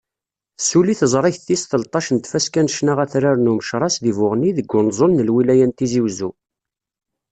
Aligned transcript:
Tessuli 0.57 0.93
teẓrigt 0.99 1.41
tis 1.47 1.63
tleṭṭac 1.65 2.07
n 2.11 2.17
tfaska 2.17 2.61
n 2.65 2.67
ccna 2.73 2.93
atrar 3.03 3.37
n 3.39 3.51
Umecras 3.51 3.95
di 4.03 4.11
Buɣni 4.17 4.51
deg 4.57 4.71
unẓul 4.79 5.11
n 5.13 5.25
lwilaya 5.27 5.65
n 5.67 5.71
Tizi 5.77 6.01
Uzzu. 6.05 6.31